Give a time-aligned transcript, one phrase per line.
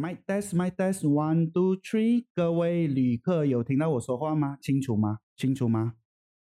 [0.00, 1.02] ，My desk, my desk.
[1.02, 2.24] one, two, three。
[2.34, 4.56] 各位旅客有听到我说话吗？
[4.62, 5.18] 清楚吗？
[5.36, 5.92] 清楚吗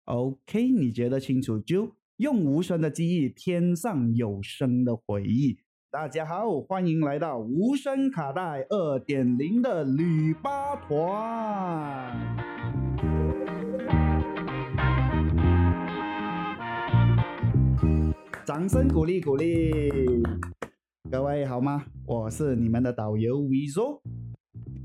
[0.04, 5.56] ？OK，你觉得清楚就用无声的记忆添上有声的回忆。
[5.90, 12.36] 大家好，欢迎来到无声卡带二点零的旅巴团。
[18.44, 20.22] 掌声鼓励鼓励，
[21.08, 21.84] 各位好吗？
[22.04, 24.00] 我是你们的导游 Vizo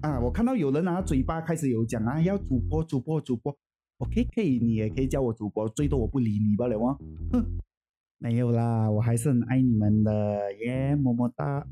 [0.01, 3.55] 啊，我看到有人啊嘴巴开始有讲啊，要主播主播主播
[3.98, 6.95] ，OK 可以，你也可以叫我主播，最多我不理你罢了哦。
[7.31, 7.43] 哼，
[8.20, 11.65] 没有啦，我还是很爱你们的耶，么么哒。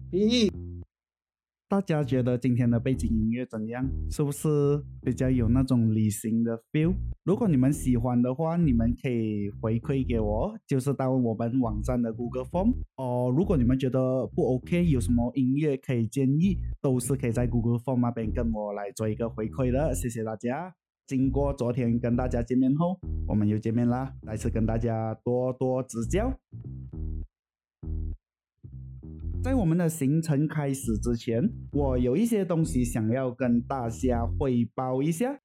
[1.69, 3.87] 大家觉得今天的背景音乐怎样？
[4.09, 6.95] 是不是比较有那种旅行的 feel？
[7.23, 13.31] 如果你们喜欢的话，你们可以回馈给我，就是到我们网站的 Google Form 哦。
[13.37, 19.93] 如果你们觉得不 OK，有什么音乐可以建议，都是可以在 Google Form 那边跟我来做一个回馈的。
[19.93, 20.73] 谢谢大家。
[21.05, 26.33] 经过昨天跟大家见面后，我们又见面啦，再次跟大家多多指教。
[29.41, 35.39] 在我们的行程开始之前，我有一些东西想要跟大家汇报一下。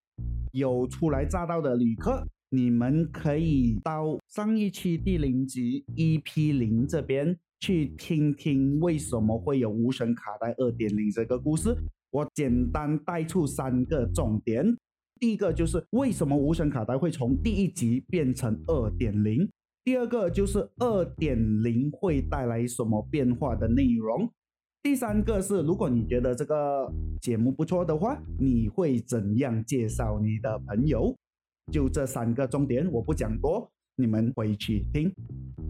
[0.50, 11.76] 有初来乍到的旅客，你们可以到上一期第零集 EP 零这边去听听为什么会有无声卡带二点零这个故事。
[12.10, 14.76] 我简单带出三个重点。
[15.20, 19.48] 第一个就是为什么无声卡带会从第一集变成二点零。
[19.84, 24.30] 第二个就是二点零会带来什么变化的内容。
[24.82, 31.14] 第三个是，如果你觉得这个节目不错的话，你会怎样介绍你的朋友？
[31.70, 35.12] 就这三个重点，我不讲多，你们回去听。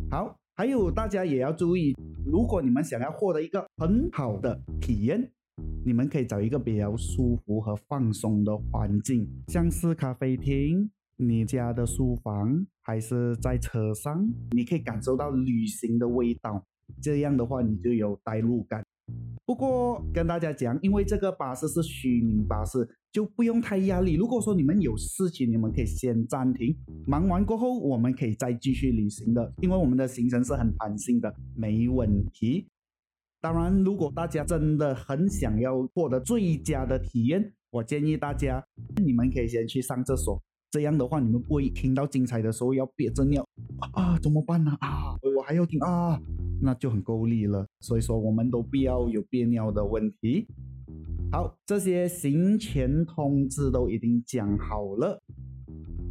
[0.08, 1.92] 好，还有大家也要注意，
[2.24, 5.28] 如果你们想要获得一个很好的体验，
[5.84, 10.88] 你们可以找一个比较舒服和放松的环境，像是咖啡厅。
[11.16, 16.64] 你家的书房还是在车上，你可以感受到旅行的味道。
[17.00, 18.84] 这样的话，你就有代入感。
[19.46, 24.14] 不过跟大家讲，因为这个巴士是虚拟巴士，就不用太压力。
[24.14, 29.52] 如果说你们有事情，你们可以先暂停，忙完过后我们可以再继续旅行的。
[29.60, 32.66] 因为我们的行程是很弹性的，没问题。
[33.40, 38.64] 当然，如果大家真的很想要获得最佳的体验，我建议大家，
[38.96, 40.42] 你们可以先去上厕所。
[40.74, 43.46] 这样的话，你们不会听到精彩的时候要憋着尿
[43.92, 44.18] 啊？
[44.18, 44.76] 怎么办呢？
[44.80, 46.20] 啊，我还要听啊，
[46.60, 47.64] 那就很够力了。
[47.78, 50.48] 所以说，我们都不要有憋尿的问题。
[51.30, 55.22] 好，这些行前通知都已经讲好了。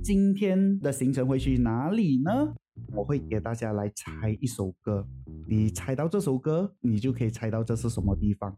[0.01, 2.53] 今天的行程会去哪里呢？
[2.95, 5.05] 我会给大家来猜一首歌，
[5.45, 8.55] 你猜到这首歌，你就可以猜到这是什么地方。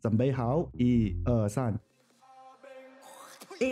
[0.00, 1.78] 准备好，一二三。
[3.60, 3.68] 林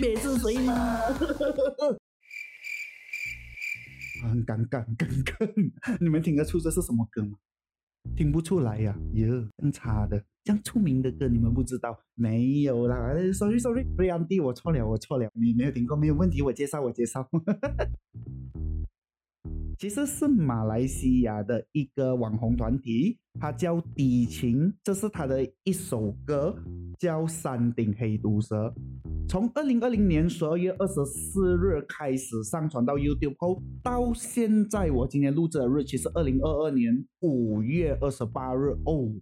[0.00, 0.72] 北是谁吗？
[4.22, 5.98] 很尴尬，尴尬！
[6.00, 7.36] 你们听得出这是什么歌吗？
[8.16, 12.00] 听不出来呀，哟，更差的，这样出名的歌你们不知道？
[12.14, 17.28] 没有啦，sorry sorry，Brian D，我错了，我错了，你没有听过，没有问题，我介绍，我介绍。
[19.78, 26.56] 其实是马来西亚的一个网红团体，它叫迪琴，这是他的一首歌，
[26.98, 28.68] 叫《山顶黑毒蛇》。
[29.28, 39.12] 从二零二零年十二月二十四日开始上传到 YouTube 后，到现在我今天录制的日期是二零二二年五月二十八日哦，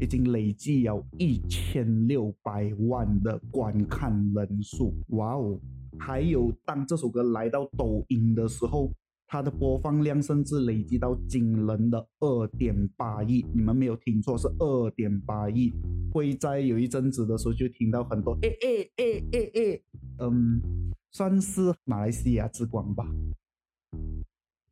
[0.00, 5.58] 已经累计有一千六百万的观看人数，哇哦！
[5.98, 8.92] 还有当这首歌来到抖音的时候。
[9.26, 15.72] 它的播放量甚至累积到惊人的二点八亿，你们没有听错，是二点八亿。
[16.12, 19.82] 会在有一阵子的时候就听到很多诶诶诶诶诶，
[20.18, 20.60] 嗯，
[21.10, 23.04] 算是马来西亚之光吧。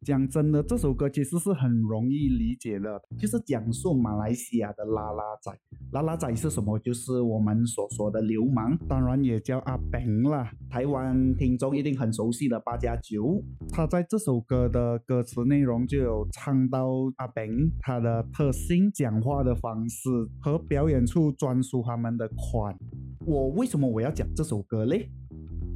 [0.05, 5.57] 讲真的，这首歌其实是很容易理解的，就是讲述马来西亚的拉拉仔。
[5.93, 6.79] 拉拉仔是什么？
[6.81, 10.51] 就是我们所说的流氓，当然也叫阿 Ben 啦。
[10.69, 20.09] 台湾听众一定很熟悉的八加九，他在这首歌的歌词内容就有唱到阿 Ben 他的特性、讲话的方式
[20.41, 22.77] 和表演出专属他们的款。
[23.25, 25.09] 我为什么我要讲这首歌嘞？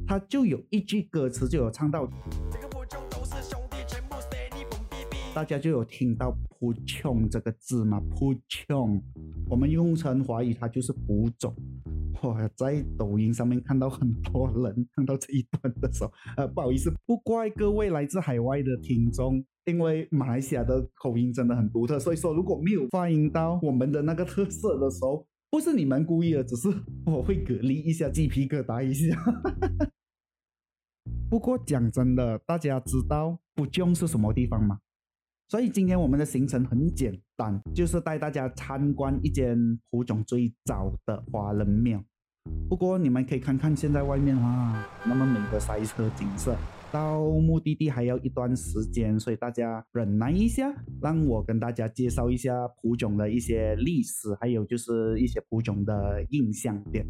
[0.05, 2.09] 他就有一句歌词就有唱到。
[5.37, 8.99] 大家就有听到“扑穷”这个字吗？“扑穷”，
[9.47, 11.55] 我们用成华语，它就是“扑种”。
[12.23, 26.67] 我在抖音上面看到很多人看到这一段的时候，呃，不好意思，不怪各位来自海外的听众，因为马来西亚的口音真的很独特，所以说如果没有发音到我们的那个特色的时候，不是你们故意的，只是
[27.05, 29.15] 我会隔离一下，鸡皮疙瘩一下。
[31.29, 34.79] 不过讲真的，大家知道普种是什么地方吗？
[35.49, 39.57] 所以今天我们的行程很简单，就是带大家参观一间
[39.89, 42.03] 普种最早的华人庙。
[42.67, 46.53] 不过你们可以看看现在外面啊，那么美的赛车景色，
[46.91, 57.05] 到目的地还要一段时间，所以大家忍耐一下，让我跟大家介绍一下蒲种的一些历史，还有就是一些蒲种的印象点。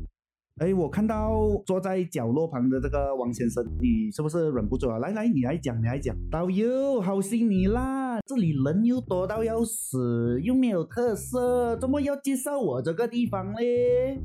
[0.59, 4.97] 哎，我看到坐在角落旁的这个王先生，你是不是忍不住啊？
[4.97, 6.17] 来来，你来讲，你来讲。
[6.31, 14.19] 导游，好心你啦，这里人又多到要死，又没有特色，怎么要介绍我这个地方嘞？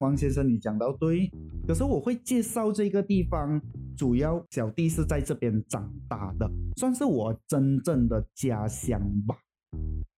[0.00, 1.30] 王先生，你讲到对，
[1.66, 3.58] 可是我会介绍这个地方，
[3.96, 6.46] 主要小弟是在这边长大的，
[6.76, 9.34] 算是我真正的家乡吧。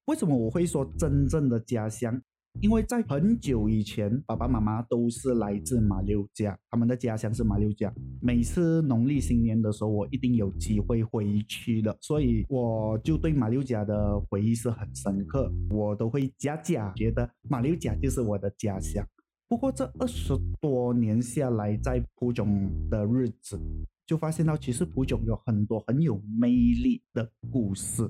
[0.07, 2.21] 为什么我会说真正的家乡？
[2.63, 7.93] 因为在很久以前，爸爸妈妈都是来自马六甲，他们的家乡是马六甲。
[8.21, 15.53] 每次农历新年的时候，我一定有机会回去的，所以我就对马六甲的回忆是很深刻。
[15.71, 19.07] 我都会假假觉得马六甲就是我的家乡。
[19.49, 23.61] 不过这二十多年下来，在蒲种的日子。
[24.07, 28.09] 就发现到，其实蒲种有很多很有魅力的故事，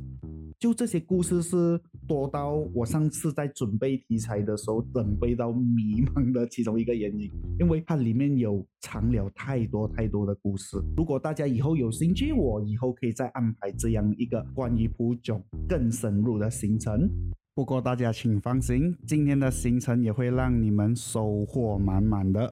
[0.59, 7.31] 就这些故事是多到我上次在准备题材的时候，准备到迷茫的其中一个原因，
[7.61, 10.79] 因为它里面有藏了太多太多的故事。
[10.97, 17.07] 如果大家以后有兴趣，我以后可以再安排这样一个关于普种更深入的行程。
[17.55, 22.51] 不过大家请放心，今天的行程也会让你们收获满满的。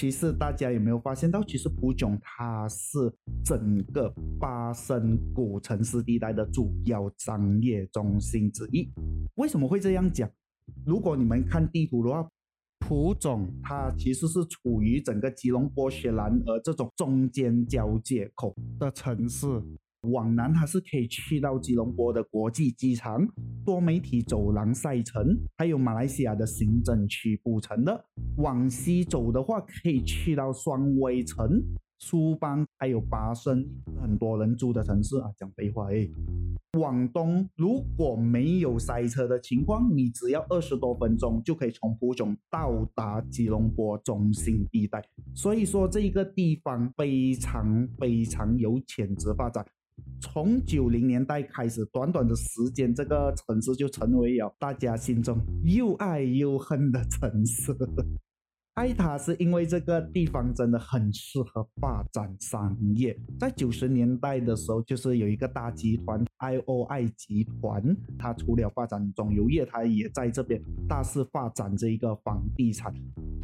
[0.00, 2.98] 其实大家有没有发现到，其实蒲种它是
[3.44, 8.90] 整个巴生古城市地带的主要商业中心之一。
[9.34, 10.26] 为什么会这样讲？
[10.86, 12.26] 如果你们看地图的话，
[12.78, 19.46] 蒲种它其实是处于整个吉隆坡、雪兰莪这种中间交界口的城市。
[20.08, 23.26] 往南它是可以去到吉隆坡的国际机场、
[23.66, 28.04] 多媒体走廊赛城，还有马来西亚的行政区布城的。
[28.38, 31.62] 往西走的话，可以去到双威城、
[31.98, 33.66] 苏邦，还有巴生，
[34.00, 35.30] 很多人住的城市啊。
[35.36, 36.10] 讲废话诶。
[36.78, 45.04] 往东如果没有塞车的情况，你只要二十多分钟就可以从蒲种到达吉隆坡中心地带。
[45.34, 49.66] 所以说这个地方非常非常有潜质发展。
[50.20, 57.74] 从九零年代开始，短短的时间，这个城市就成为了大家心中又爱又恨的城市。
[58.74, 63.18] 爱塔是因为这个地方真的很适合发展商业。
[63.38, 72.94] 在九十年代的时候，就是有一个大集团 IOI 集团，它除了发展中油业，它也在这边大肆发展这一个房地产。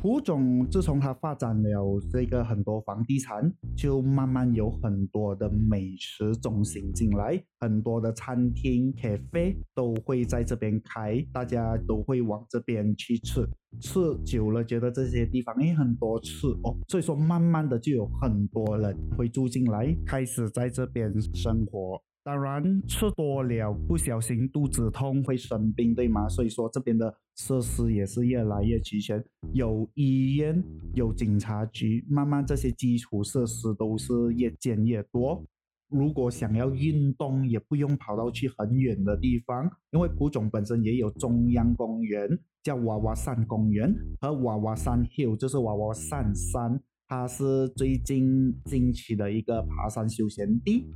[0.01, 13.45] 胡总自从他发展了这个很多房地产，就慢慢有很多的美食中心进来，很多的餐厅、咖啡都会在这边开，大家都会往这边去吃。
[13.81, 22.01] 吃久了，觉得这些地方因为很多吃哦，所以说慢慢的就有很多人会住进来，开始在这边生活。
[22.25, 26.29] 当然，吃多了不小心肚子痛会生病，对吗？
[26.29, 30.61] 所以说这边的设施也是越来越齐全，有医院，
[30.95, 35.45] 有警察局，慢慢这些基础设施都是越建越多。
[35.89, 50.87] 如果想要运动，也不用跑到去很远的地方，因为蒲总本身也有中央公园，叫娃娃山公园和娃娃山 hill，就是娃娃山山，它是最近兴起的一个爬山休闲地。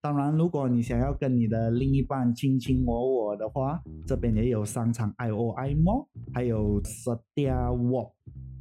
[0.00, 8.12] 当然，如果你想要跟你的另一半卿卿我我的话，这边也有商场 I O I M，还有 Sedia Walk。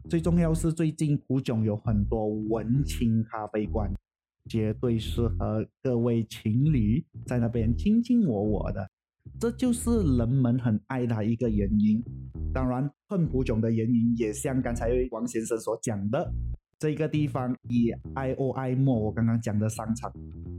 [0.10, 3.94] 最重要是最近蒲总有很多文青咖啡馆。
[4.50, 8.90] 绝对适合各位情侣在那边卿卿我我的，
[9.40, 12.04] 这就是人们很爱他一个原因。
[12.54, 16.32] 当然，困苦种的原因也像刚才王先生所讲的。
[16.86, 20.14] 这个地方以 I O I 莫我刚刚讲的商场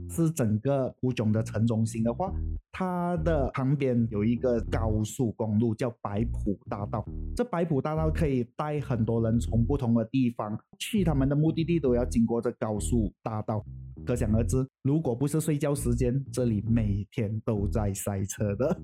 [0.09, 2.33] 是整个蒲种的城中心的话，
[2.69, 7.05] 它的旁边有一个高速公路叫白浦大道。
[7.33, 13.63] 这白浦大道可以带很多人从不同的地方去他们的目的地，都要经过这高速大道。
[14.05, 18.77] 可想而知，如果不是睡觉时间，这里每天都在塞车的。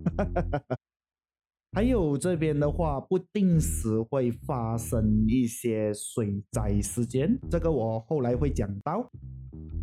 [1.74, 9.10] 还有这边的话，不定时会发生一些水灾事件，这个我后来会讲到。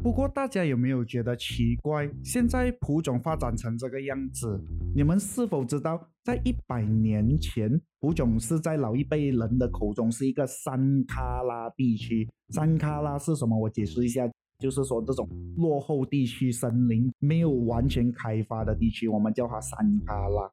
[0.00, 2.09] 不过大家有没有觉得奇怪？
[2.23, 4.62] 现在蒲种发展成这个样子，
[4.94, 12.28] 你们是否知道，在一百年前，蒲种是在老一辈人的口中是一个山卡拉地区。
[12.50, 13.59] 山卡拉是什么？
[13.59, 14.30] 我解释一下，
[14.61, 20.49] 就是说这种落后地区、森林没有完全开发的地区，我们叫它山卡拉。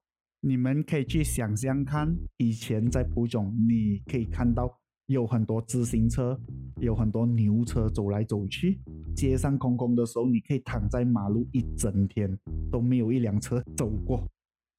[0.48, 4.80] 你们可以去想象看，以前在蒲种，你可以看到。
[5.08, 6.38] 有很多自行车，
[6.82, 8.78] 有很多牛车走来走去，
[9.16, 12.38] 街上空空的时候，你可以躺在马路一整天
[12.70, 14.22] 都没有一辆车走过。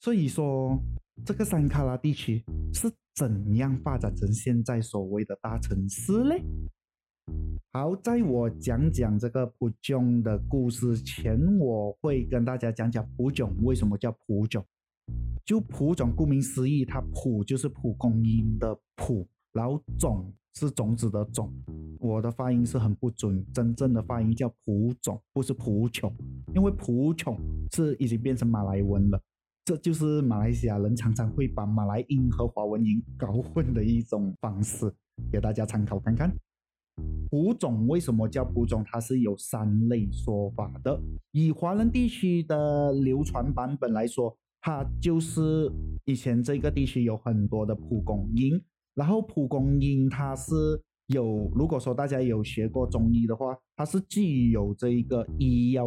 [0.00, 0.78] 所以说，
[1.24, 2.44] 这个山卡拉地区
[2.74, 6.44] 是怎样发展成现在所谓的大城市嘞？
[7.72, 14.62] 好，在我讲讲这个蒲种的故事前，我会跟大家讲讲蒲种为什么叫蒲种。
[15.48, 19.26] 就蒲种，顾名思义，它蒲就是蒲公英的蒲。
[19.54, 21.50] 然后种是种子的种，
[21.98, 26.14] 我的发音是很不准，真正的发音叫蒲种，不是蒲琼，
[26.54, 27.34] 因为蒲琼
[27.72, 29.18] 是已经变成马来文了，
[29.64, 34.94] 这就是马来西亚人常常会把马来音和华文音搞混的一种方式，
[35.32, 36.30] 给大家参考看看。
[37.30, 38.84] 蒲种为什么叫蒲种？
[38.84, 41.00] 它是有三类说法的。
[41.32, 45.70] 以华人地区的流传版本来说，它就是
[46.04, 48.60] 以前这个地区有很多的蒲公英。
[48.94, 50.52] 然后蒲公英它是
[51.06, 55.86] 有，如果说大家有学过中医的话，它是具有这一个医药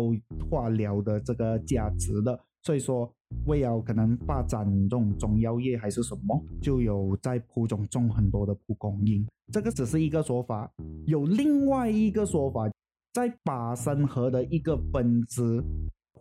[0.50, 2.40] 化疗的这个价值的。
[2.64, 3.12] 所以说，
[3.48, 9.28] 为了可能发展这种中药业还是什么，就有在蒲中种很多的蒲公英。
[9.52, 10.72] 这个只是一个说法，
[11.06, 12.70] 有另外一个说法，
[13.14, 15.62] 在巴生河的一个分支。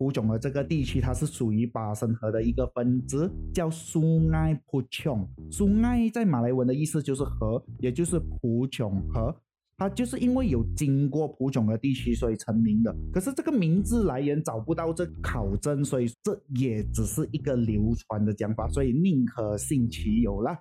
[0.01, 5.29] 蒲种的这个地区，它是属于巴生河的一个分支，叫苏埃蒲琼。
[5.51, 9.37] 苏埃在马来文的意思就是河，也就是蒲琼河。
[9.77, 12.97] 它就是因为有经过蒲种的地区，所以成名的。
[13.13, 20.59] 可是这个名字来源找不到这考证，所以这也只是一个流传的讲法，所以宁可信其有啦。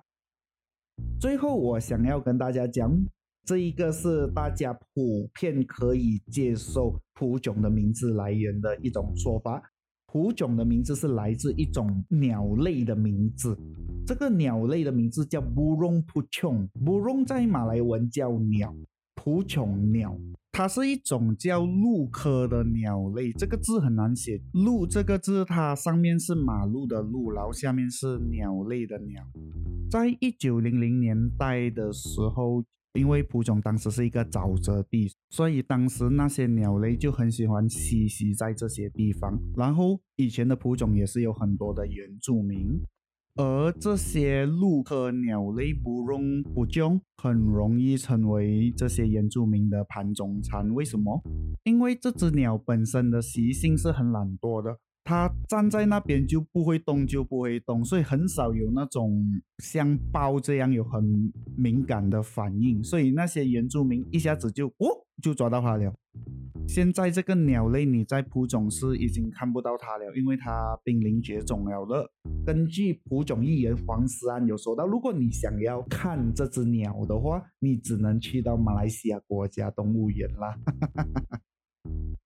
[1.18, 2.92] 最后，我想要跟大家讲。
[3.50, 9.60] 这一个是大家普遍可以接受蒲种的名字来源的一种说法。
[10.06, 13.58] 蒲种的名字是来自一种鸟类的名字，
[14.06, 16.68] 这个鸟类的名字叫 burung pucung。
[16.74, 18.72] burung 在马来文叫鸟，
[19.16, 20.16] 蒲种鸟，
[20.52, 23.32] 它是一种叫鹿科的鸟类。
[23.32, 29.26] 这个字很难写，鹿这个字它上面是马路的路，然后下面是鸟类的鸟。
[29.90, 32.62] 在一九零零年代的时候。
[32.94, 39.38] 因为蒲种当时是一个沼泽地，所以当时那些鸟类就很喜欢栖息在这些地方。
[39.56, 42.80] 然后以前的蒲种也是有很多的原住民，
[43.36, 50.68] 而这些鹿科鸟类不容不种，很容易成为这些原住民的盘中餐。
[50.74, 51.22] 为什么？
[51.62, 54.78] 因为这只鸟本身的习性是很懒惰的。
[55.02, 59.24] 它站在那边就不会动，就不会动，所以很少有那种
[59.58, 62.82] 像包这样有很敏感的反应。
[62.84, 64.86] 所以那些原住民一下子就哦，
[65.22, 65.92] 就抓到它了。
[66.68, 72.08] 现在这个鸟类你在蒲种是已经看不到它了，因为它濒临绝种了的。
[72.46, 80.56] 根据蒲种艺人黄思安有说到，如果你想要看这只鸟的话，你只能去到马来西亚国家动物园啦。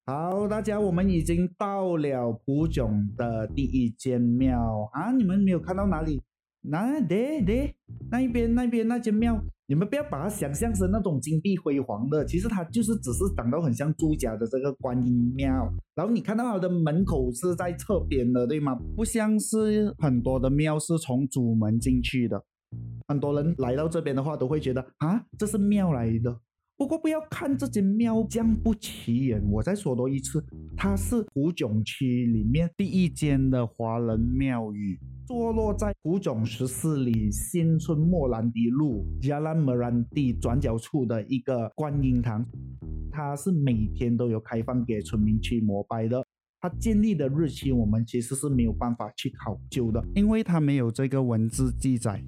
[0.07, 5.11] 好，大家，我们已经到了蒲炯的第一间庙啊！
[5.13, 6.21] 你们没有看到哪里？
[6.61, 7.75] 那对对，
[8.11, 15.73] 那一边那边那间庙，你们不要把它想象成那种金碧辉煌的，其实它就是只是长得很像猪甲的这个观音庙。
[15.95, 18.79] 然后你看到它的门口是在侧边的，对吗？
[18.95, 22.45] 不像是很多的庙是从主门进去的。
[23.09, 26.41] 很多人来到这边的话，都会觉得啊，这是庙来的。
[26.76, 30.45] 不过不要看这间庙这样不起眼，我再说多一次，
[30.76, 42.45] 它是蒲种区里面第一间的华人庙宇，坐落在蒲种十四里新村莫兰迪路加兰莫兰蒂转角处的一个观音堂，
[43.12, 46.26] 它是每天都有开放给村民去膜拜的。
[46.61, 52.21] 它建立的日期我们其实是没有办法去考究的，因为它没有这个文字记载。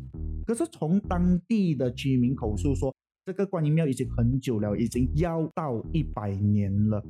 [0.46, 2.94] 可是从当地的居民口述说。
[3.26, 7.04] 这个观音庙已经很久了，已经要到一百年了。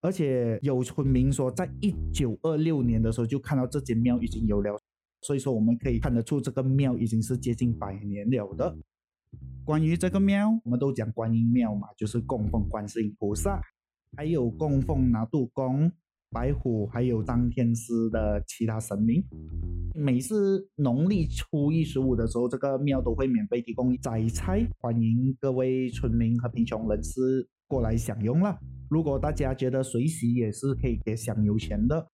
[0.00, 4.74] 而且有村民说，在一九二六年的时候就看到这间庙已经有了，
[5.20, 8.74] 所以说我们可以看得出这个庙已经是接近百年了的。
[9.66, 13.60] 关于这个庙，我们都讲观音庙嘛，就是供奉观世音菩萨，
[14.16, 15.92] 还有供奉拿度公。
[16.34, 19.22] 白虎还有张天师的其他神明，
[19.94, 28.58] 每次农历初一十五的时候，这个庙都会免费提供斋菜，欢迎各位村民和贫穷人士过来享用了。
[28.90, 32.08] 如果大家觉得水洗也是可以给香油钱的，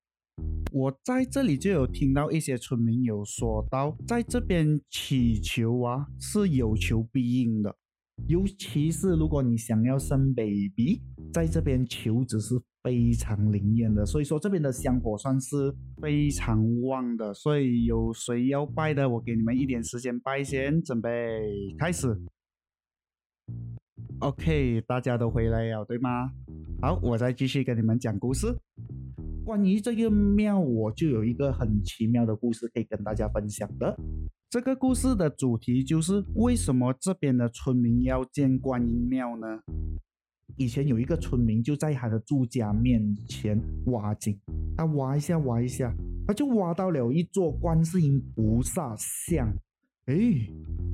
[0.70, 7.74] 我在这里就有听到一些村民有说到，在这边祈求啊是有求必应的，
[8.28, 11.00] 尤其是如果你想要生 baby，
[11.32, 21.10] 在这边求子是非常灵验的，所以说这边的香火算是非常旺的，所以有谁要拜的，我给你们一点时间拜先，准备
[21.78, 22.16] 开始。
[24.20, 26.30] OK，大家都回来了，对吗？
[26.82, 28.54] 好，我再继续跟你们讲故事。
[29.44, 33.98] 关于这个庙，我就有一个很奇妙的故事可以跟大家分享的。
[34.50, 39.46] 这个故事的主题就是为什么这边的村民要建观音庙呢？
[40.56, 44.36] 以前有一个村民就在他的住家面前挖井，
[44.76, 45.94] 他挖一下挖一下，
[46.26, 49.54] 他就挖到了一座观世音菩萨像。
[50.06, 50.16] 哎，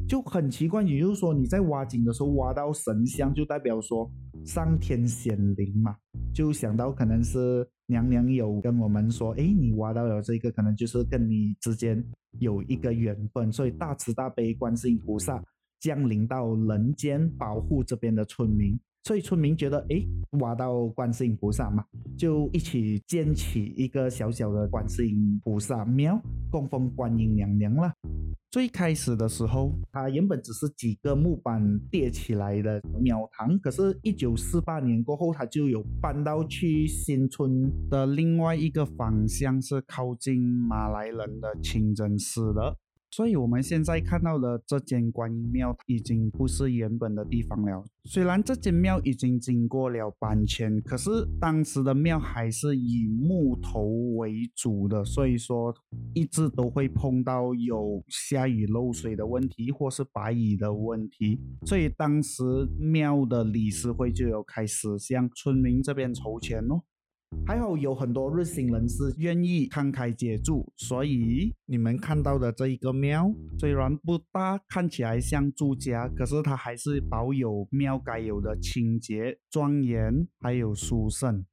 [0.06, 4.12] 就很奇怪，也就是说你在挖井的时候挖到神像，就代表说
[4.44, 5.96] 上天显灵嘛，
[6.34, 12.04] 就想到可能是娘娘有跟我们说，哎，你挖到了这个，可能就是跟你之间
[12.38, 15.42] 有一个缘分，所以大慈大悲观世音菩萨
[15.78, 18.78] 降临到人间，保护这边的村民。
[19.06, 20.04] 所以村民觉得，哎，
[20.40, 21.84] 挖到观世音菩萨嘛，
[22.18, 26.20] 就一起建起一个小小的观世音菩萨庙，
[26.50, 27.92] 供奉观音娘娘了。
[28.50, 42.76] 最开始的时候，它原本只是几个木板叠起来的庙堂，可是，一九四八年过后，它就有搬到去新村的另外一个方向，是靠近马来人的清真寺的。
[43.10, 47.82] 所以，我们现在看到的这间观音庙已经不是原本的地方了。
[48.04, 51.10] 虽然这间庙已经经过了搬迁，可是
[51.40, 53.84] 当时的庙还是以木头
[54.16, 55.74] 为主的，所以说
[56.14, 61.40] 一直都会碰到有下雨漏水的问题，或是白蚁的问题。
[61.64, 62.42] 所以当时
[62.78, 66.82] 庙的理事会就有开始向村民这边筹钱哦。
[67.46, 81.44] 还好有很多热心人士愿意慷慨解助，所以你们看到的这一个庙虽然不大，看起来像住家，可是它还是保有庙该有的清洁、庄严，还有殊胜。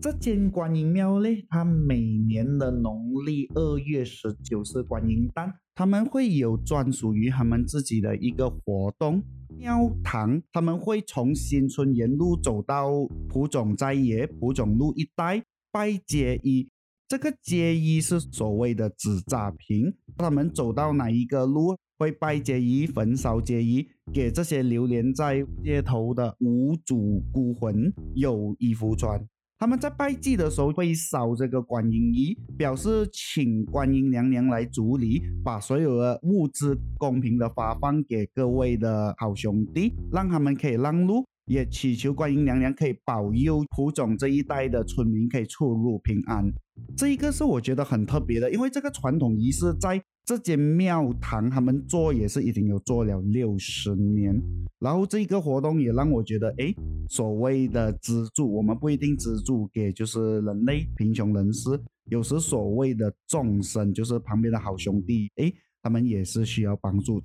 [0.00, 9.22] 这间观音庙呢，它每年的农历二月十九是观音诞，他们会有专属于他们自己的一个活动。
[9.56, 12.90] 庙堂他们会从新村沿路走到
[13.28, 16.68] 蒲总斋爷蒲总路一带拜街衣，
[17.08, 19.94] 这个街衣是所谓的纸扎坪。
[20.18, 29.26] 他们走到哪一个路会拜街衣、焚烧街衣，给这些流连在街头的无主孤魂有衣服穿。
[29.58, 46.52] 他们在拜祭的时候会烧这个观音衣，表示请观音娘娘来主理，把所有的物资公平的发放给各位的好兄弟，让他们可以让路，也祈求观音娘娘可以保佑蒲种这一带的村民可以出入平安。
[46.96, 50.02] 这一个是我觉得很特别的，因为这个传统仪式在。
[50.24, 54.34] 这间庙堂他们做也是已经有做了六十年，
[54.78, 56.74] 然后这个活动也让我觉得，哎，
[57.10, 67.22] 所谓的资助，我们不一定资助给就是人类贫穷人士，有时所谓的众生，就是旁边的好兄弟，哎，他们也是需要帮助，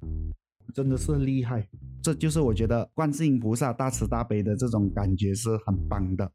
[0.73, 1.65] 真的是厉害，
[2.03, 6.29] 这就是我觉得观世音菩萨大慈大悲的这种感觉是很棒的。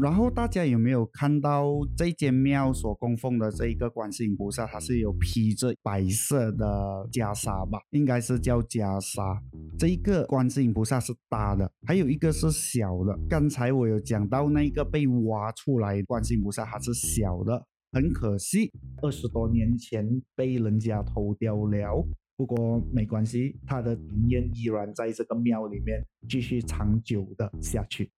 [0.00, 4.66] 然后大家有没有看到这间庙所供奉的这一个观世音菩萨？
[4.66, 7.78] 它是有披着白色的袈裟吧？
[7.90, 9.38] 应该是叫袈裟。
[9.78, 13.18] 这一个观世音菩萨是大的，还有一个是小的。
[13.28, 22.06] 刚才我有讲到那个被挖出来观世音菩萨，它是小的，很可惜，二十多年前被人家偷掉了。
[22.36, 28.10] 不过没关系，它的灵验依然在这个庙里面继续长久的下去。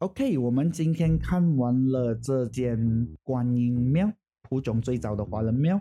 [0.00, 4.10] OK，我们今天看完了这间观音庙，
[4.48, 5.78] 普种最早的华人庙，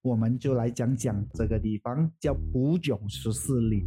[0.00, 3.84] 我们就来讲讲这个地方，叫普种十四里。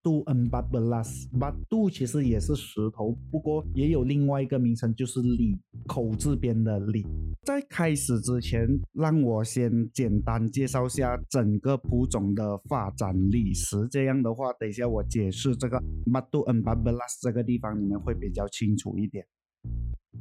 [0.00, 7.04] 杜恩巴布拉斯，巴杜其实也是石头，不过也有另外一个名称，就是里口字边的里。
[7.42, 13.88] 在开始之前，让我先简单介绍下整个蒲种的发展历史。
[13.90, 19.26] 这样的话，等一下我解释这个巴杜恩巴布拉斯这个地方，你们会比较清楚一点。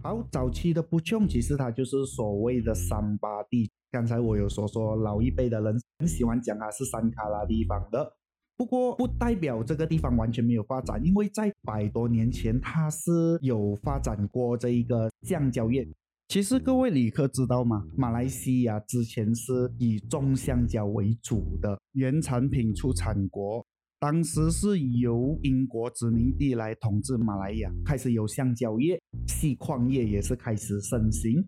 [0.01, 3.69] 好，早期的蒲种其实它就是所谓的三巴地。
[3.91, 8.16] 刚才我有说说，老一辈的人很喜欢讲它是山卡拉地方的。
[8.57, 15.87] 不过不代表这个地方完全没有发展，因为在百多年前它是有发展过这一个橡胶业。
[16.27, 17.85] 其实各位旅客知道吗？
[17.95, 23.63] 马来西亚之前是以种橡胶为主的原产品出产国，
[23.99, 31.47] 当时是由英国殖民地来统治马来亚，开始有橡胶业、细矿业也是开始盛行。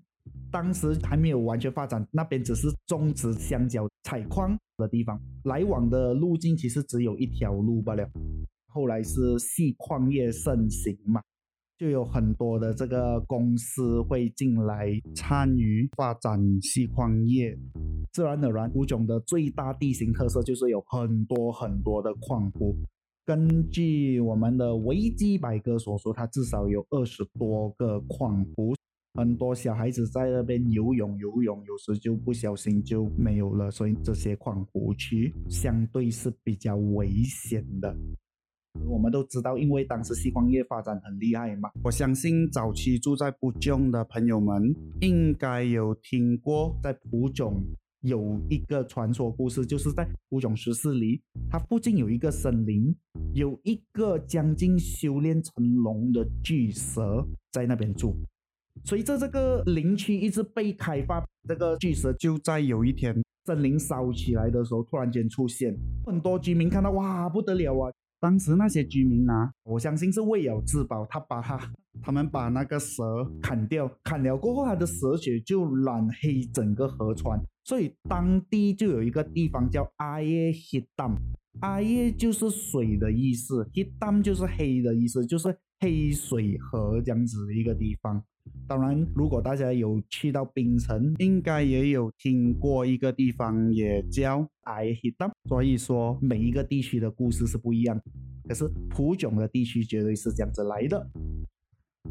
[0.52, 8.10] 当时还没有完全发展，那边只是种植香蕉、采矿的地方，来往的路径其实只有一条路罢了。
[8.68, 11.22] 后来是细矿业盛行嘛，
[11.78, 17.58] 就有很多的这个公司会进来参与发展细矿业。
[18.12, 22.76] 自然而然，湖种的最大地形特色就是有很多很多的矿湖。
[23.26, 28.74] 根据我们的维基百科所说，它至少有二十多个矿湖。
[29.20, 37.94] 很多小孩子在那边游泳，游泳有时就不小心就没有了，所以这些矿湖区相对是比较危险的。
[38.88, 41.70] 我们都知道，因为当时锡矿业发展很厉害嘛。
[41.84, 47.62] 我相信早期住在普种的朋友们应该有听过，在普种
[48.00, 52.96] 有一个传说故事，就是在普种十四里，它附近有一个森林，
[53.34, 58.16] 有一个将近修炼成龙的巨蛇在那边住。
[58.86, 63.16] 随着这个林区一直被开发，这个巨蛇就在有一天
[63.46, 67.92] 森林烧起来的时候突然间出现，很多居民看到哇不得了啊！
[68.22, 71.58] 当时那些居民啊，我相信是为了自保，他把他
[72.02, 81.16] 他们把那个蛇砍掉，砍了过后，他的蛇血就染黑整个河川，所以当地就有一个地方叫阿耶黑淡，
[81.62, 88.22] 阿耶就是水的意思，黑淡就是黑的意思，就是黑水河这样子的一个地方。
[88.68, 98.00] 当然，如果大家有去到槟城，应该也有听过一个地方也叫 I h i t 所以说每一个地区的故事是不一样。
[98.48, 101.10] 可是普炯的地区绝对是这样子来的。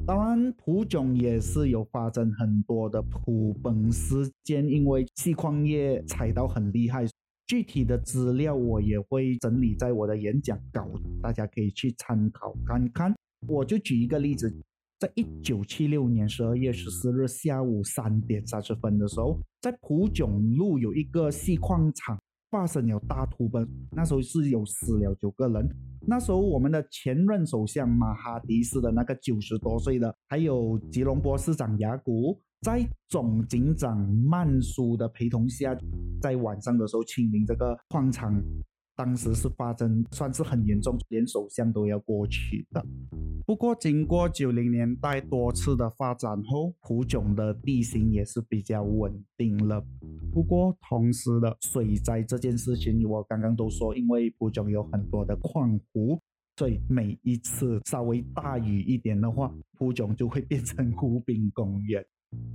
[0.07, 7.07] 当然，普炯也是有发生很多的普本事件，因为细矿业采到很厉害。
[7.46, 10.87] 具体的资料我也会整理在我的演讲稿，
[11.22, 13.14] 大家可以去参考看看。
[13.46, 14.55] 我就举一个例子。
[14.98, 22.18] 在一九七六年十二月十四日下午三点三十分的时候，在普囧路有一个锡矿厂
[22.50, 25.68] 发生了大土崩，那时候是有死了九个人。
[26.04, 33.96] 那时候我们的前任首相马哈迪斯的那个九十多岁的，还有吉隆坡市长雅古，在总警长
[34.28, 35.78] 曼苏的陪同下，
[36.20, 38.34] 在晚上的时候清理这个矿场。
[38.98, 42.84] 当时是发生算是很严重，连首相都要过去的。
[43.46, 49.84] 不过经过九零年代多次的发展后，普囧的地形也是比较稳定了。
[50.32, 56.18] 不过同时的水灾这件事情，我刚刚都说，因为普囧有很多的矿湖，
[56.56, 62.04] 所以每一次稍微大雨一点的话，普囧就会变成湖滨公园。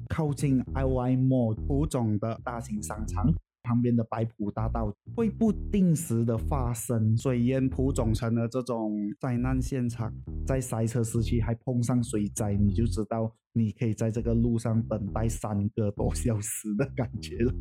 [0.09, 3.33] 靠近 I Y Mall 普囧的大型商场。
[3.63, 10.13] 旁边的白浦大道会不定时的发生水淹浦总成了这种灾难现场，
[10.45, 17.53] 在塞车时期还碰上水灾，你就知道你可以在这个路上等待三个多小时的感觉了。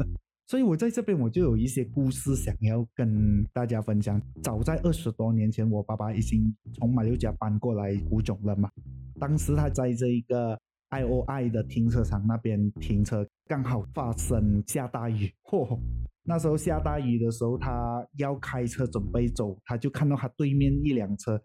[0.46, 4.20] 所以我在这边我就有一些故事想要跟大家分享。
[4.42, 8.68] 早在二十多年前，我爸爸已经从马六甲搬过来古种了嘛，
[9.18, 10.58] 当时他在这一个。
[10.92, 15.32] I O I 的停车场那边停车，刚好发生下大雨。
[15.44, 15.78] 嚯！
[16.24, 21.40] 那时候下大雨的时候，他要开车准备走，他就看到他对面一辆车，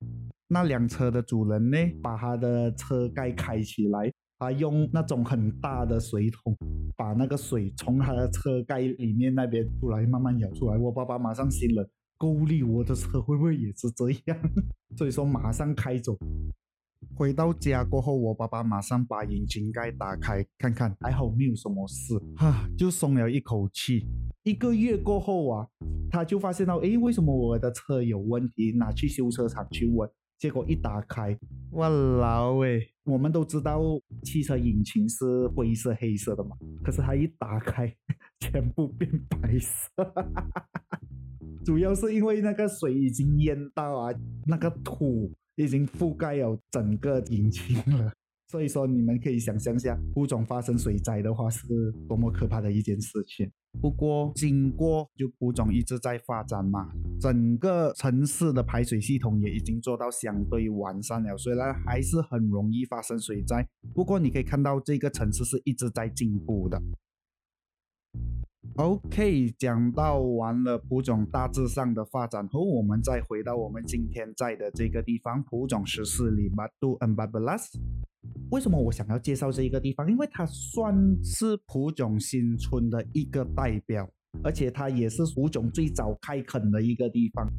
[0.50, 6.54] 那辆车的主人呢，把他的车盖开起来，他用那种很大的水桶，
[6.98, 10.78] 把那个水从他的车盖里面那边出来，慢慢舀出来。
[10.78, 14.38] 我爸爸马上心冷，够力，我的车会不会也是这样？
[14.98, 16.18] 所以说马上开走。
[17.16, 24.06] 回到家过后，我爸爸马上把引擎盖打开，看看还好没有什么事，哈，就松了一口气。
[24.44, 25.68] 一个月过后啊，
[26.10, 28.72] 他就发现到，诶，为什么我的车有问题？
[28.74, 31.38] 拿去修车厂去问，结果一打开，
[31.72, 33.82] 哇老诶，我们都知道
[34.24, 37.94] 汽车引擎是灰色、黑色的嘛，可是它一打开，
[38.40, 39.92] 全部变白色，
[41.66, 44.14] 主要是因为那个水已经淹到啊，
[44.46, 45.32] 那个土。
[45.58, 48.12] 已经覆盖了整个引擎了，
[48.48, 51.68] 所以说你们可以想象下，物种发生水灾的话是
[52.08, 53.52] 多么可怕的一件事情。
[53.82, 66.82] 不过经过就物种一直在发展嘛，整个城市的排水系统也已经做到相对完善了，虽然还是很容易发生水灾，不过你可以看到这个城市是一直在进步的。
[68.78, 77.80] OK，讲到完了蒲种大致上的发展后，我们再回到我们今天在的这个地方——蒲种十四里马杜恩巴布拉斯。
[78.52, 80.08] 为什么我想要介绍这一个地方？
[80.08, 84.08] 因为它算是蒲种新村的一个代表，
[84.44, 87.52] 而且它也是蒲种最早开垦的一个地方。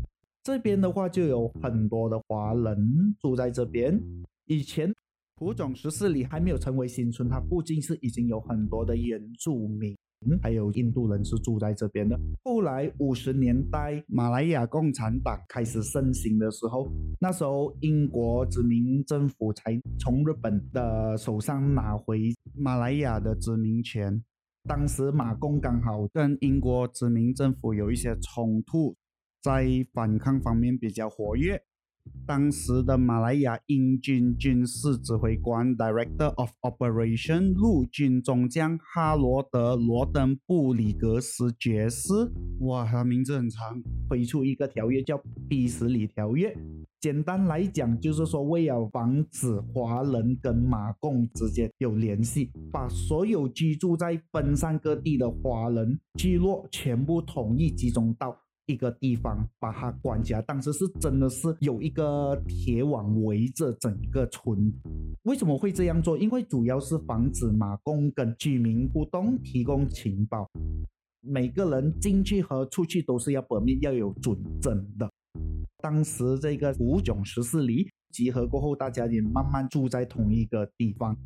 [0.45, 4.01] 这边的话就有很多的华人住在这边。
[4.45, 4.95] 以前
[5.35, 9.97] 蒲种十四里还没有成为新村，它附近是已经有很多的原住民。
[10.43, 12.19] 还有印度人是住在这边的。
[12.43, 16.89] 后来五十年代，马来亚共产党开始盛行的时候，
[17.21, 24.23] 那时候英国殖民政府才从日本的手上拿回马来亚的殖民权。
[24.69, 28.95] 当时马共刚好跟英国殖民政府有一些冲突，
[29.41, 31.63] 在反抗方面比较活跃。
[32.27, 42.13] 当时的马来亚英军军事指挥官 （Director of Operation） 陆军中将哈罗德·罗登布里格斯爵士，
[42.61, 45.17] 哇，他名字很长，推出一个条约叫
[45.49, 46.51] 《比什里条约》。
[47.01, 58.37] 简单来讲，就是说为了防止华人跟马共之间有联系，把所有居住在分散各地的华人聚落全部统一集中到。
[58.69, 64.71] 一个地方把它关起来，当时是真的是有一个铁网围着整个村。
[65.23, 66.19] 为什么会这样做？
[66.19, 70.47] 因为主要是防止马共跟居民互动，提供情报。
[71.21, 75.11] 每个人进去和出去都是要本命要有准证的。
[75.79, 81.17] 当时这个五种十四里集合过后，大家也慢慢住在同一个地方。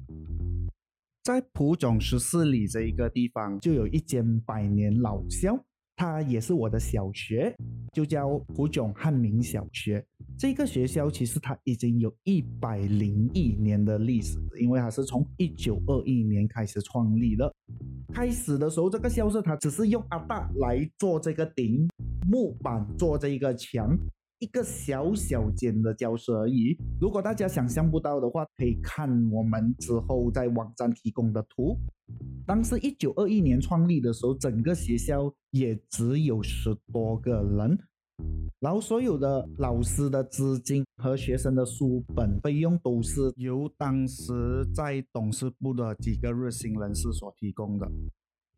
[1.25, 5.59] 在蒲总十四里这一个地方，就有一间百年老校。
[5.97, 7.55] 它也是我的小学，
[7.93, 10.05] 就叫蒲种汉民小学。
[10.39, 17.53] 这个学校其实它已经有一百零一年的历史，因为它是从一九二一年开始创立的。
[18.13, 21.89] 开始的时候，这个校舍它只是用阿大来做这个顶，
[22.29, 23.97] 木板做这一个墙。
[24.43, 26.77] 一个小小间的教室而已。
[27.01, 31.79] 如果大家想象不到的话，可以看我们之后在网站提供的图。
[32.45, 37.79] 当时一九二一年创立的时候，整个学校也只有十多个人，
[38.59, 44.33] 然后所有的老师的资金和学生的书本费用都是由当时
[44.75, 47.89] 在董事部的几个热心人士所提供的。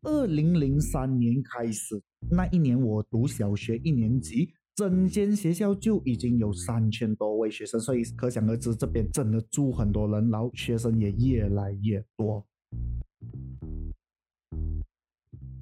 [0.01, 4.51] 二零零三年开始，那一年我读小学一年级。
[4.75, 12.45] 整间学校就已经有三千多位学生，所以可想而知，这边真的住很多人，然后学生也越来越多。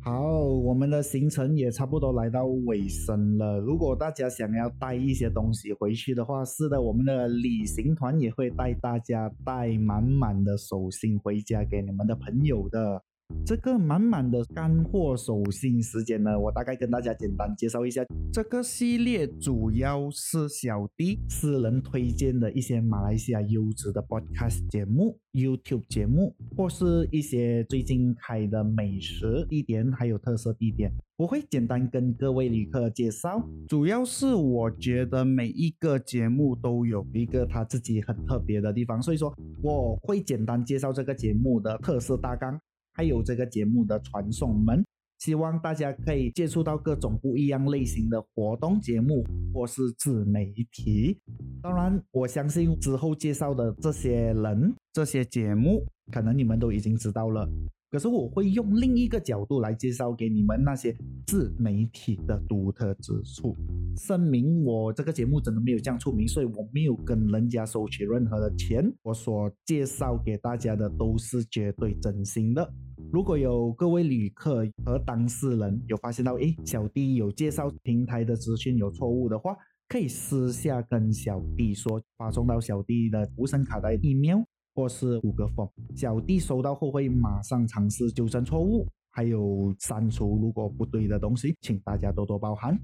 [0.01, 3.59] 好，我们的行程也差不多来到尾声了。
[3.59, 13.03] 如果大家想要带一些东西回去的话，是的，我们的旅行团也会带大家带满满的手信回家给你们的朋友的。
[13.45, 18.03] 这个满满的干货手信时间呢，我大概跟大家简单介绍一下。
[18.31, 33.47] 这个系列主要是小弟私人推荐的一些马来西亚优质的 podcast 节目、YouTube 节目，或是一些最近开的美食地点，还有特色地点，我会简单跟各位旅客介绍。
[33.67, 42.59] 主要是我觉得每一个节目都有一个他自己很特别的地方，所以说我会简单介绍这个节目的特色大纲。
[42.93, 44.85] 还有这个节目的传送门，
[45.19, 51.19] 希望大家可以接触到各种不一样类型的活动节目或是自媒体。
[51.61, 57.49] 当然，我相信之后介绍的这些人、这些节目，可能你们都已经知道了。
[57.93, 63.55] 可是我会用另一个角度来介绍给你们那些自媒体的独特之处。
[63.95, 68.91] 声明，我这个节目真的没有这样出名，所以我没有跟人家收取任何的钱。
[69.03, 72.67] 我所介绍给大家的都是绝对真心的。
[73.11, 79.55] 如果有各位旅客和当事人有发现到，诶，小弟有介绍平台的资讯有错误的话，
[79.87, 84.41] 可以私下跟小弟说，发送到小弟的无声卡带 email。
[84.73, 92.79] 或是五个缝，小弟收到后会马上尝试纠正错误，还有删除如果不对的东西，请大家多多包涵。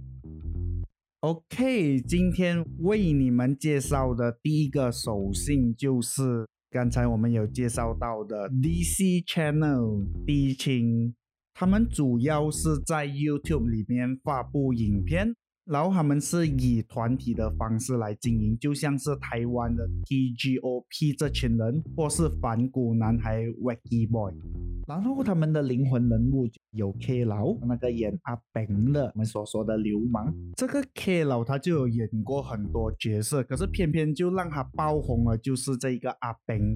[1.21, 11.13] OK，今天为你们介绍的第一个手信就是刚才我们有介绍到的 DC Channel 低清，
[11.53, 15.35] 他们主要是在 YouTube 里面发布影片。
[15.69, 24.33] 然后他们是以团体的方式来经营，就像是台湾的 TGOP 这群人，或是反骨男孩 Wacky Boy。
[24.87, 30.33] 然后他们的灵魂人物有 K 老，那个演阿炳的，我们所说的流氓。
[30.55, 36.75] 这个 K 老他就有演过很多角色，可是偏偏就让他爆红了，就是这个阿炳。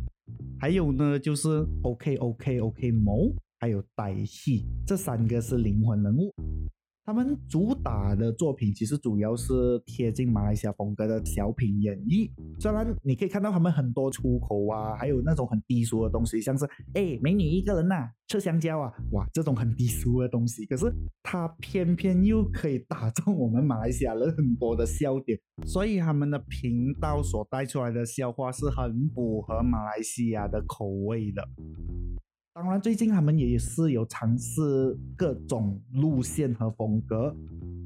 [0.60, 6.32] 还有呢，就是 OK OK OK 某，还有歹戏，这三个是灵魂人物。
[7.05, 16.63] 他们主打的作品其实主要是贴近马来西亚风格的小品演绎，虽然你可以看到他们很多出口啊，还有那种很低俗的东西，像是
[16.93, 20.89] 哎美女一个人呐吃香蕉啊，哇这种很低俗的东西，可是
[21.21, 31.45] 他偏偏又可以打中我们马来西亚人很多的笑点，所以他们的频道所带出来的笑话是很符合马来西亚的口味的。
[32.55, 34.61] 当然，最近他们也是有尝试
[35.17, 37.35] 各种路线和风格，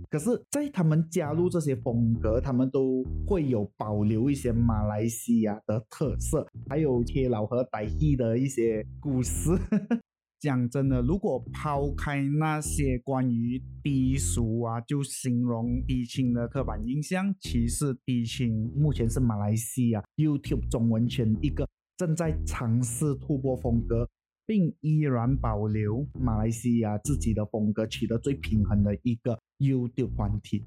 [0.10, 9.58] 可是，在他们加入这些风格，他们都会有保留一些马来西亚的特色，还有贴老和傣戏的一些故事。
[10.42, 24.06] 讲真的，如果抛开那些关于低俗啊，就形容低清的刻板印象，其实低清目前是马来西亚 YouTube 中文圈一个正在尝试突破风格。
[24.48, 30.64] 并依然保留马来西亚自己的风格，取得最平衡的一个 YouTube 团体。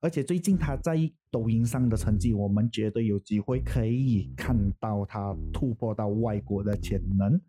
[0.00, 0.98] 而且最近他在
[1.30, 7.40] 抖音上的成绩，我们绝对有机会可以看到他突破到外国的潜能。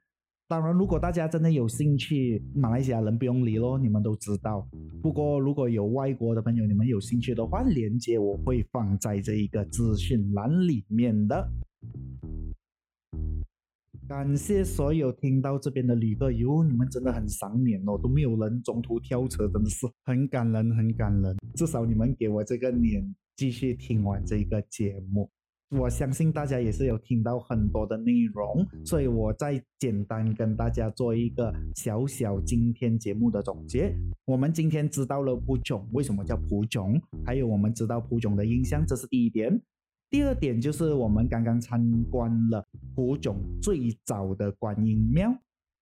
[0.47, 4.69] 当然，如果大家真的有兴趣，马来西亚人不用理咯，你们都知道。
[5.01, 11.49] 不过如果有外国的朋友，你们有兴趣的话，链接我会放在这一个资讯栏里面的。
[14.07, 21.35] 感谢所有听到这边的旅客哟，你们真的很赏脸哦，都没有人中途跳车，真的是很感人，很感人。
[21.55, 25.27] 至少你们给我这个脸，继续听完这个节目。
[25.71, 33.91] 我相信大家也是有听到很多的内容，所以我再简单跟大家做一个小小今天节目的总结。
[34.25, 39.59] 我们今天知道了蒲囧为什么叫蒲囧，还有我们知道蒲囧的印象，这是第一点。
[40.09, 42.63] 第二点就是我们刚刚参观了
[42.95, 45.35] 普囧最早的观音庙。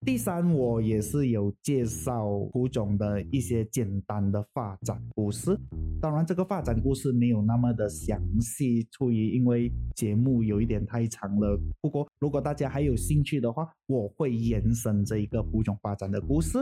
[0.04, 5.58] 第三，我也是有介绍普囧的一些简单的发展故事。
[6.00, 11.58] 当然，这个发展故事没有那么的详细，出于因为节目有一点太长了。
[11.80, 16.58] 不过，如果大家还有兴趣的话，我会延伸这一个普囧发展的故事。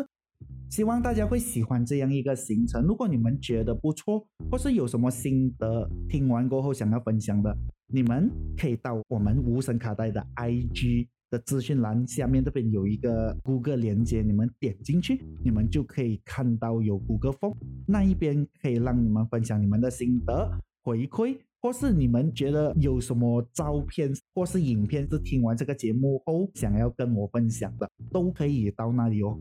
[0.71, 2.83] 希望大家会喜欢这样一个行程。
[2.85, 7.57] 如果你们觉得不错，或是有什么心得，听完过后想要分享的，
[7.89, 20.51] 你们可以到我们无声卡带的 IG 的资讯栏下面这边有一个 Google 连接，你们点进去，你们就可以看到有 Google Form，那一边可以让你们分享你们的心得
[20.83, 29.39] 回馈，或是你们觉得有什么照片或是影片是听完这个节目后想要跟我分享的，都可以到那里哦。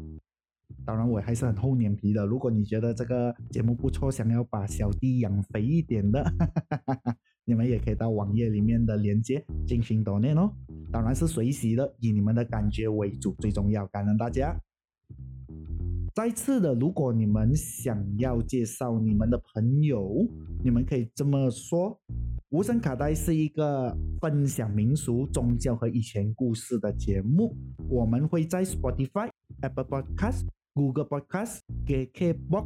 [0.85, 2.25] 当然，我还是很厚脸皮的。
[2.25, 6.23] 如果你觉得这个节目不错，想要把小弟养肥一点的，
[7.45, 10.51] 你们也可以到网页里面的链接进行锻炼哦。
[10.91, 13.85] 当然是随喜的，以你们的感觉为主，最重要。
[13.87, 14.55] 感恩大家。
[16.13, 20.27] 再次的，如果你们想要介绍你们的朋友，
[20.63, 21.97] 你们可以这么说：
[22.49, 27.55] 无声卡带是一个分享民俗、宗教和以前故事的节目。
[27.87, 29.29] 我们会在 Spotify、
[29.61, 30.47] Apple Podcast。
[30.73, 32.65] Google Podcast、KKBox、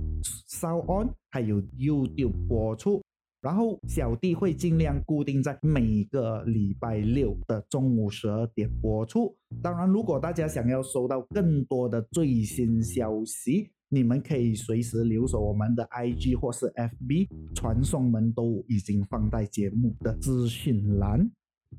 [0.50, 3.02] Sound On，还有 YouTube 播出。
[3.42, 9.38] 然后小弟会尽量固定在每个礼拜六的中午十二点播出。
[9.62, 21.30] 当然，如果大家想要收到更多的最新消息，你们可以随时留守我们的 IG 或是 FB，传送门都已经放在节目的资讯栏。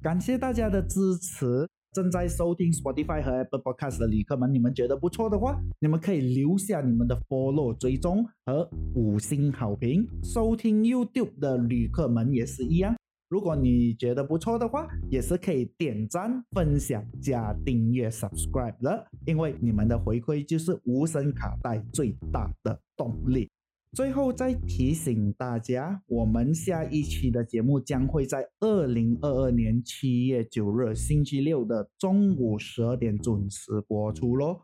[0.00, 1.68] 感谢大家的支持。
[1.96, 10.06] 正在收听 Spotify 和 Apple Podcast 的旅客们，你们觉得不错的话，你们可以留下你们的 follow 追踪和五星好评。
[10.22, 12.94] 收听 YouTube 的旅客们也是一样，
[13.30, 23.48] 如果你觉得不错的话，也是可以点赞、分享、加订阅 subscribe 的，因为你们的回馈就是无声卡带最大的动力。
[23.96, 34.60] 最后再提醒大家，我们下一期的节目将会在二零二二年七月九日星期六的中午十二点准时播出喽。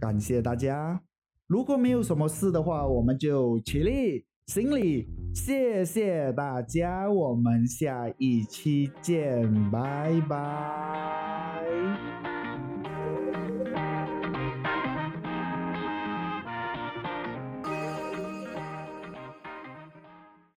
[0.00, 1.00] 感谢大家，
[1.46, 12.13] 如果没有什么事的话，我们就起立行礼，谢谢大家，我们下一期见，拜拜。